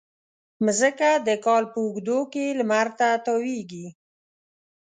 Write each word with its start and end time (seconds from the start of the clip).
مځکه 0.65 1.09
د 1.27 1.29
کال 1.45 1.63
په 1.71 1.77
اوږدو 1.83 2.19
کې 2.33 2.45
لمر 2.59 2.87
ته 2.99 3.07
تاوېږي. 3.25 3.87